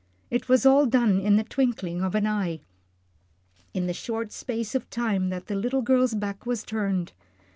It 0.31 0.49
was 0.49 0.65
all 0.65 0.87
done 0.87 1.19
in 1.19 1.35
the 1.35 1.43
twinkling 1.43 2.01
of 2.01 2.15
an 2.15 2.25
eye 2.25 2.61
in 3.71 3.85
the 3.85 3.93
short 3.93 4.31
space 4.31 4.73
of 4.73 4.89
time 4.89 5.29
that 5.29 5.45
the 5.45 5.53
little 5.53 5.83
girl's 5.83 6.15
back 6.15 6.43
was 6.43 6.63
turned. 6.63 7.11